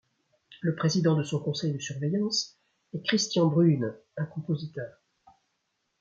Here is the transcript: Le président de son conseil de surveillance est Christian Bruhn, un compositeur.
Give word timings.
Le 0.61 0.73
président 0.73 1.15
de 1.15 1.21
son 1.21 1.39
conseil 1.39 1.73
de 1.73 1.77
surveillance 1.77 2.57
est 2.95 3.03
Christian 3.05 3.45
Bruhn, 3.45 3.93
un 4.17 4.25
compositeur. 4.25 4.97